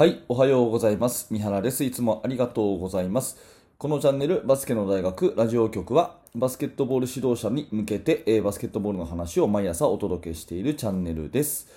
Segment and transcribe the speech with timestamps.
[0.00, 1.26] はい、おはようございます。
[1.30, 1.84] 三原です。
[1.84, 3.36] いつもありがとうございます。
[3.76, 11.68] このチャンネル、バスケの大学ラジオ局は、バスケットボール指導者に向けて、えバスケットボールの話を毎朝お届けしているチャンネルです。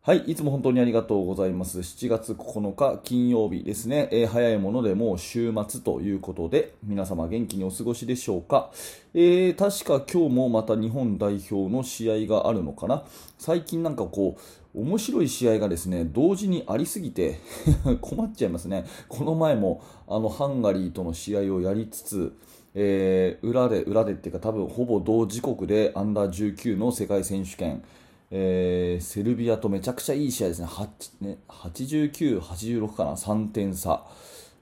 [0.00, 1.80] はい、いつも本当にありがとうございます。
[1.80, 4.08] 7月9日金曜日ですね。
[4.10, 8.70] えー早いものでもう週末ということで、皆様元気にお過ごしでしょうか。
[9.12, 13.04] えー確か今日もまた日本代表の試合があるのかな。
[13.38, 14.40] 最近なんかこう、
[14.74, 17.40] 面白い試合がですね、同時にありすぎて
[18.00, 18.84] 困っちゃいますね。
[19.08, 22.32] この前もあのハンガリーとの試合をやりつつ、
[22.74, 27.82] えー裏で、裏でっていうか多分ほぼ同時刻でアンダー19の世界選手権、
[28.30, 30.66] えーセルビアとめちゃくちゃいい試合ですね。
[30.66, 30.88] 8
[31.20, 34.04] ね89、86かな、3点差。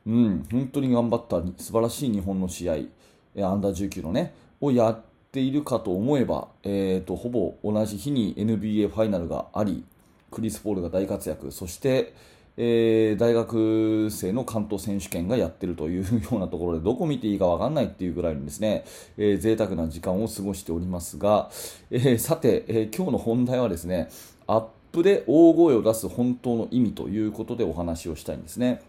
[0.07, 5.01] うん、本当に頑張った素晴らしい日本の試合、えーアンダー19のね、をやっ
[5.31, 9.85] ているかと思えば、えー、とほぼ同じ日に NBA ファイナルがあり、
[10.31, 12.13] クリス・ポールが大活躍、そして、
[12.57, 18.85] えー大学生の関東選手権がやってるというようなところで、どこ見ていいか分かんないっていうぐらいにですね、
[19.17, 21.51] えー贅沢な時間を過ごしておりますが、
[21.91, 24.09] えーさて、えー今日の本題はですね、
[24.47, 28.81] アップで大声を出す本当の意味ということでお話をしたいんですね。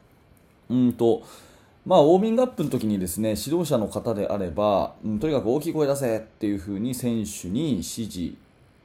[0.69, 1.23] うんと
[1.85, 8.33] まあ、ウォーミングアップの時にですね指導者の方であれば、うんとにかく大きい声出せっていうふうに選手に指示、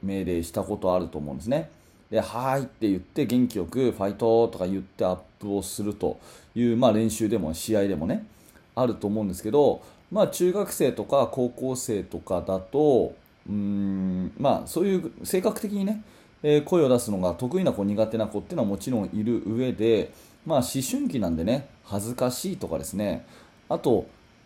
[0.01, 1.69] 命令したことあると思うんですね。
[2.15, 6.17] で、はーいって言って元気よくファイトとか言ってアップをすると
[6.55, 8.25] いう、まあ、練習でも試合でもね、
[8.73, 13.13] あると思うんですけど、まあ、中学生とか高校生とかだと、
[13.49, 16.03] うーんまあ、そういう性格的にね、
[16.41, 20.13] えー声を出すのが得意な子、苦手な子っていうのはもちろんいる上で、
[20.45, 23.25] まあ、思春期なんでね、恥ずかしいとかですね、
[23.67, 24.05] あと、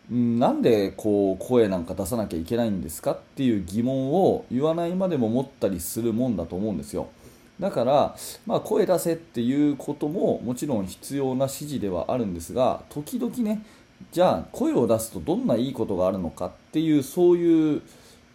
[0.10, 7.10] なんでこう声なんか出さなきゃいけないんですかっていう疑問を言わないまでも持ったりするもんだと思うんですよ。
[7.60, 8.16] だから、
[8.46, 13.64] まあ、声出せっていうことももちろん必要な指示ではあるんですが時々ね
[14.12, 17.82] じゃあ声を出すとどんないいことがあるのかっていうそういう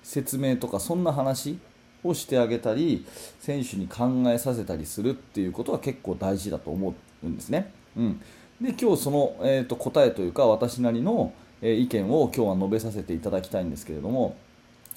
[0.02, 1.58] 説明とかそんな話
[2.04, 3.06] をしてあげたり
[3.40, 7.72] 選手に考えさせたりするっていうことは結構大事だと思うんですね。
[7.96, 8.20] うん、
[8.60, 11.32] で今日その、えー、と答えというか私なりの、
[11.62, 14.36] えー意見を今日は述べさせていただきたいんですけれども、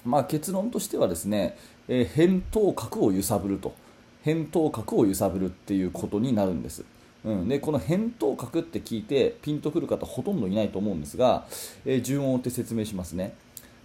[0.04, 3.74] まあ、結論としてはですね、えー返答核を揺さぶると
[4.28, 6.84] 返答核を揺さぶるっていうことになるんです。
[7.24, 11.46] うん、でこの返答核って聞いてピンとくる方ほとんどいないと思うんですが、
[11.86, 13.36] えー順を追って説明しますね。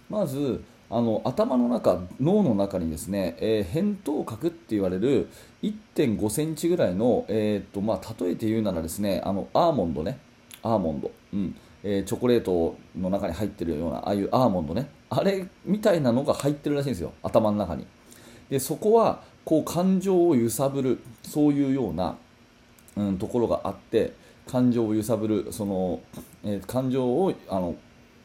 [0.09, 5.29] まずあの頭の中、脳の中にですね、えー扁桃核って言われる
[5.61, 10.19] 1.5センチぐらいの、えーとまあ、例えて言うならですねあのアーモンドね、
[10.61, 17.87] アーモンド、うんえーチョコレートの中に入ってるようなああいうアーモンドね、あれみたいなのが入ってるらしいんですよ、頭の中に。
[18.49, 22.17] でそこはこう感情を揺さぶるそういうような、
[22.95, 24.13] うん、ところがあって
[24.47, 26.01] 感情を揺さぶるその、
[26.43, 27.75] えー感情をあの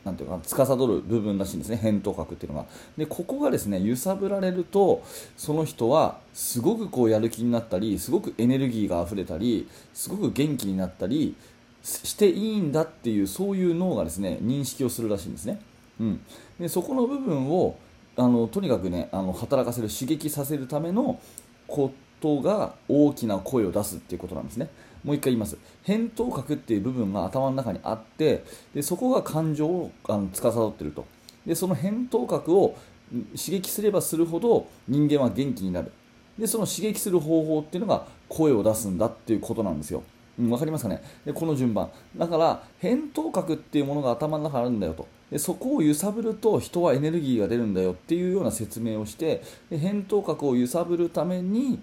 [0.04, 1.76] なんていうかな司る部分らしいんですね。
[1.76, 2.66] 返答核っていうのが。
[2.96, 5.02] でここがですね揺さぶられると
[5.36, 11.36] その人はすごくこうやる気になったりすごくエネルギーが溢れたりすごく元気になったり
[11.82, 15.60] していいんだっていうそういう脳がですね認識をするらしいんですね、
[16.00, 16.20] うん、
[16.58, 17.76] でそこの部分を
[18.18, 21.20] あのとにかくねあの働かせる刺激させるための
[21.68, 24.68] ことが大きな声を出すっていうことなんですね。
[25.04, 25.56] もう一回言います。
[25.84, 28.42] 返答核っていう部分が頭の中にあって
[28.74, 31.06] でそこが感情をあの司っていると。
[31.46, 32.76] でその返答核を
[33.10, 35.92] 刺激すればするほど人間は元気になる。
[36.36, 40.02] でその刺激する方法っていうのが声を出すんだっていうことなんですよ。
[40.38, 41.02] うん、わかりますかね？
[41.24, 41.88] でこの順番。
[42.16, 45.06] だから返答核っていうものが頭の中にあるんだよと。
[45.30, 51.80] でそこを揺さぶると人はエネルギーが出るんだよっていうような説明をしてで返答核を揺さぶるために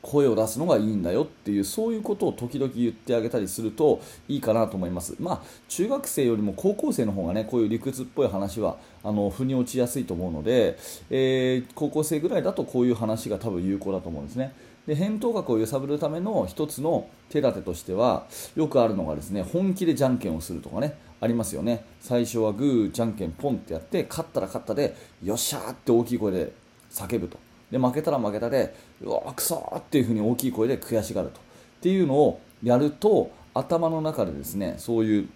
[0.00, 10.78] 声を出すのがいいんだよっていうそういうことを時々言ってあげたりするといいかなと思います、まあ、中学生よりも高校生の方がねこういう理屈っぽい話はあの腑に落ちやすいと思うので、
[11.10, 14.52] えー高校生ぐらいだとこういう話が多分有効だと思うんですね。
[14.86, 20.96] で返答学を揺さぶるための一つの手立てとしてはよくあるのがですね本気でじゃんけんをするとかね。
[21.20, 21.84] ありますよね。
[22.00, 26.52] 最初はグーじゃんけんポンってやって勝ったら勝ったでよっしゃーって大きい声で
[26.90, 27.38] 叫ぶと。
[27.70, 31.40] で負けたら負けたでうわくそーっていう風に大きい声で悔しがると。
[31.40, 31.42] っ
[31.80, 35.28] ていうのをやると頭の中でですねそういう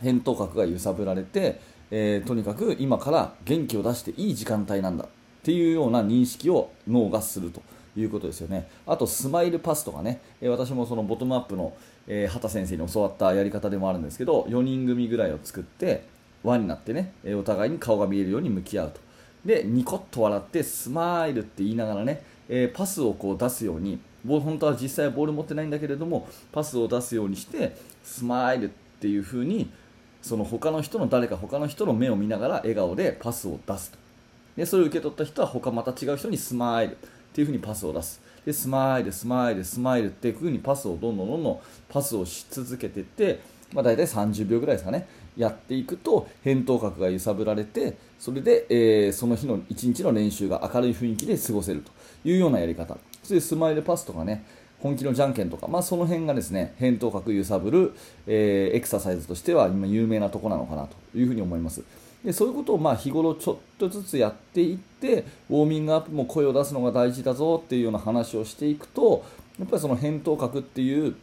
[0.00, 5.08] 返答核が揺さぶられて、えーとにかく今から元気を出していい時間帯なんだっ
[5.42, 7.62] ていうような認識を脳がすると。
[7.96, 8.68] いうことですよね。
[8.86, 11.72] あと、スマイルパスとかね、え私もそのボトムアップの、
[12.06, 16.04] え畑先生に教わったやり方でもあるんですけど、4人組ぐらいを作って、
[16.42, 19.00] 輪になってね、えお互いに顔が見えるように向き合うと。
[19.44, 29.70] で、ニコッと笑って、スマイルって言いながらね、えパスをこう出すように、本当は実際はボール持ってないんだけれどもパスを出すようにしてスマイルっていう風に
[30.22, 33.98] その他の人の誰か他の人の目を見ながら笑顔でパスを出すと
[34.56, 36.98] でそれを受け取った人は他また違う人にスマイル
[37.30, 38.20] っていう風にパスを出す。
[38.44, 43.40] でスマイルスマイルスマイルっていう風にパスをどんどんどんどんパスをし続けていって、
[43.72, 45.06] まあ、大体30秒ぐらいですかね。
[45.36, 51.92] やっていくと返答角が揺さぶられてそれで、えー、その日の1日の練習が明るい雰囲気で過ごせると
[52.28, 52.96] いうようなやり方。
[53.22, 54.44] それでスマイルパスとかね
[54.80, 57.92] 本気のじゃんけんとか、まあ、その辺がですね返答角揺さぶる、
[58.26, 61.82] えー、エクササイズとしては今有名なとこなのかなというふうに思います。
[62.24, 69.24] でそういうことをまあ日頃ちょっとずつやっていってウォーミングアップも声を出すのが大事だぞっていうような話をしていくと
[69.58, 71.16] やっぱりその返答角っていう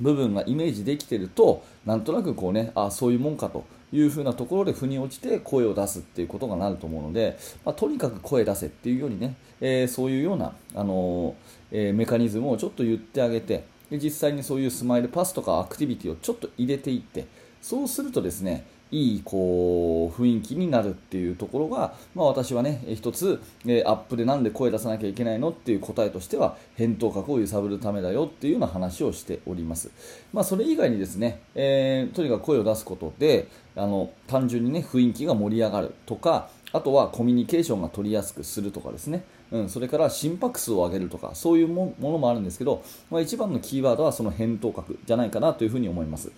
[0.00, 3.64] 部分がイメージできてるとなんとなくこうねあそういうもんかと。
[3.94, 17.26] いうふうなところで腑に落ちて声を出すっていうことがなると思うので、まあ、とにかく声出せっていうようにね、えー、そういうような、あのー、え、メカニズムをちょっと言ってあげてで実際にそういうスマイルパスとかアクティビティをちょっと入れていって
[17.62, 29.90] そうするとですねいいこう雰囲気になるっていうところが、まあ、私はね一つ、えアップでなんで声出さなきゃいけないのっていう答えとしては返答角を揺さぶるためだよっていうような話をしております、
[30.32, 39.24] まあ、それ以外にですね、えー、とにかく声を出すことであの単純にね雰囲気が盛り上がるとかあとはコミュニケーションが取りやすくするとかですね。
[39.52, 46.32] うん、それから心拍数を上げるとかそういうものもあるんですけど、まあ、一番のキーワードはその返答角じゃないかなというふに思います。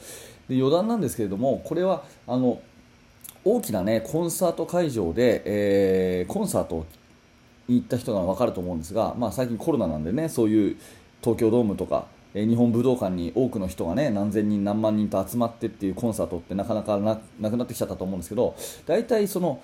[0.49, 2.61] で余談なんですけれどもこれはあの
[3.45, 6.85] 大きな、ね、コンサート会場で、えー、コンサート
[7.69, 10.77] に行った人が分かると思うんですが、まあ、最近コロナなんでねそういう
[11.21, 17.17] 東京ドームとか日本武道館に多くの人がね何千人何万人と集まってっていうコンサートってなかなかな
[17.51, 18.55] くなってきちゃったと思うんですけど
[18.85, 19.63] 大体その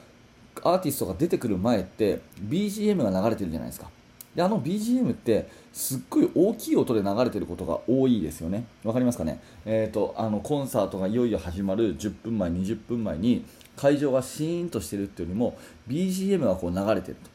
[0.62, 3.88] アーティストが出てくる前って BGM が流れてるじゃないですか。
[4.34, 8.64] であの BGM ってすっごい大きい音で流れてることが多いですよね。
[8.84, 9.40] わかりますかね？
[9.66, 13.44] えっ、ー、とあのコンサートがいよいよ始まる10分前20分前に
[13.76, 15.58] 会場がシーンとしてるっていうよりも
[15.88, 17.30] BGM がこう流れてると、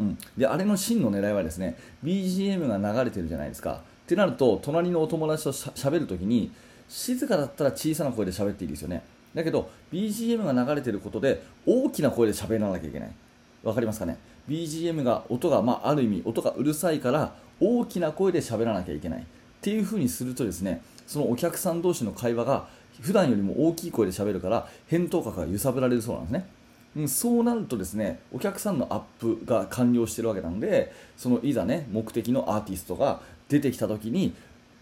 [0.00, 3.82] うん、であれの真の狙いはですね BGM が流れてるじゃないですか。
[4.06, 6.52] ってなると隣のお友達としゃべるときに
[6.88, 9.02] 静かだったら小さな声で喋っていいですよね。
[9.36, 13.10] だけど BGM が流れていることで大きな声で喋らなきゃいけない。
[13.62, 14.16] わかりますかね
[14.48, 19.20] ？BGM が音が、まあ、ある意味音がうるさいから大きな声で喋らなきゃいけない。
[19.20, 19.24] っ
[19.60, 22.68] ていう風にするとですねそのお客さん同士の会話が
[23.00, 26.46] 普段よりも大きい声で喋るから返答角が揺さぶられるそうなんですね。
[26.96, 34.34] うん、そうなるとですねお客さんのアップが完了してるわけなのでそのいざね目的のアーティストが出てきた時に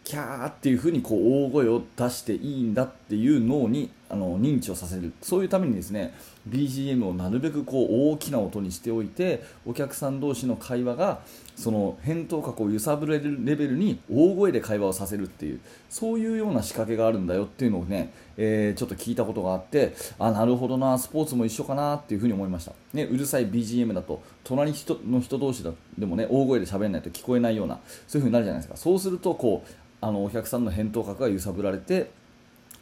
[0.05, 5.13] キャーっていう風にこう大声を出していいんだっていう脳にあの認知をさせる。
[5.21, 6.15] そういうためにですね
[6.49, 11.21] BGM をなるべくこう大きな音にしておいてお客さん同士の会話が
[11.57, 24.73] その返答角を揺さぶれるレベルに大声で会話をさせるっていうそういうような仕掛けがあるんだよっていうのをね、えー、ちょっと聞いたことがあってあなるほどなスポーツも一緒かなっていうふに思いました、ね、うるさい BGM だと隣
[25.09, 28.77] の人同士だでもね大声で喋らないと聞こえないようなそういう風になるじゃないですか。
[28.77, 29.71] そうするとこう
[30.01, 32.11] あのお客さんの返答角が揺さぶられて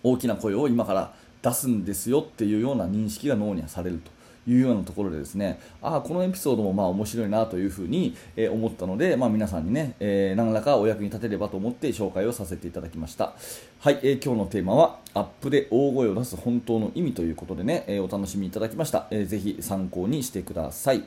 [0.03, 4.11] 大きな声を今から出すんですよっていうような認識が脳にはされると
[4.51, 13.35] いうようなところでですねああこのエピソードもまあ面白いなというふうに、え思ったので、まあ、皆さんにね、えー、何らかお役に立てればと思って紹介をさせていただきました。
[13.81, 21.05] はい、えー、今日のテーマはアップで大声を出す本当の意味ということでね、え、お楽しみいただきました、えー、ぜひ参考にしてください。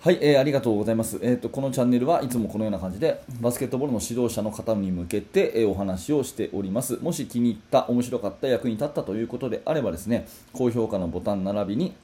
[0.00, 6.98] はい、えー、ありがとうございます、えーと、このチャンネルはいつもこのような感じでバスケットボールの指導者の方に向けて、えー、お話をしております。
[7.02, 11.96] もし気に入った面白かった役に立ったということであればですね高評価のボタン並びに、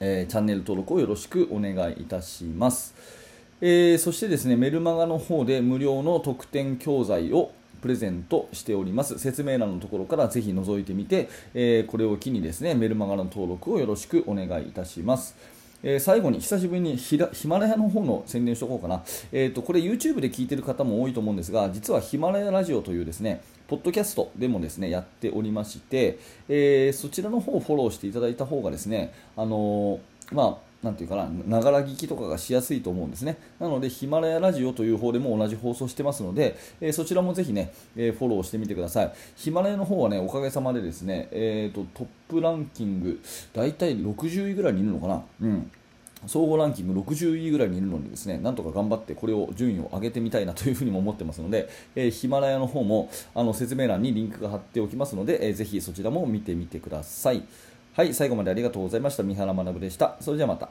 [0.00, 2.94] えー、チャンネル登録をよろしくお願いいたします、
[3.62, 9.18] えそしてですねメルマガの方で無料の特典教材をプレゼントしております。
[9.18, 15.34] 説明欄のところからぜひ覗いてみて、えこれを機にですねメルマガの登録をよろしくお願いいたします
[15.84, 30.00] えー、最後に久しぶりにヒマラヤの方の宣伝しとこうかな、えーと、これ YouTube で聞いてる方も多いと思うんですが実はヒマラヤラジオというですねポッドキャストでもですねやっておりまして、えー、そちらの方をフォローしていただいた方がですねあの、
[30.32, 33.38] まあなんていうかな、ながら聞きとかがしやすいと思うんですね。
[33.58, 39.12] なので、ヒマラヤラジオという方でも同じ放送してますので、えー、そちらもぜひね、えー、フォローしてみてください。
[39.34, 43.20] ヒマラヤの方はね、おかげさまでですね、えーと、トップランキング、
[43.54, 45.22] 大体60位ぐらいにいるのかな。
[45.40, 45.70] うん
[46.26, 57.42] 総合ランキング60位ぐらいにいるのにですねなんとか頑張ってこれを順位を上げてみたいなというふうにも思ってますので、えー、ヒマラヤの方もあの説明欄にリンクが貼っておきますので、えー、ぜひそちらも見てみてください。
[57.96, 59.22] はい、最後までありがとうございました。
[59.22, 60.16] 三原学でした。
[60.20, 60.68] それじゃあまた。